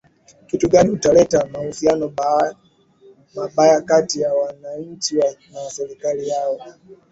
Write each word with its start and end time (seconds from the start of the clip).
kitu 0.47 0.67
gani 0.69 0.89
utaleta 0.91 1.45
mahusiano 1.45 2.13
mabaya 3.35 3.81
kati 3.81 4.21
ya 4.21 4.33
wananchi 4.33 5.15
na 5.53 5.69
serikali 5.69 6.27
yao 6.29 6.59